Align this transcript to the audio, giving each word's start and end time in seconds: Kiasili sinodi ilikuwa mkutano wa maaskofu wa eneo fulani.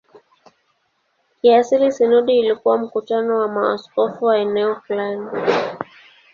Kiasili 1.41 1.91
sinodi 1.91 2.39
ilikuwa 2.39 2.77
mkutano 2.77 3.39
wa 3.39 3.47
maaskofu 3.47 4.25
wa 4.25 4.37
eneo 4.37 4.75
fulani. 4.75 5.29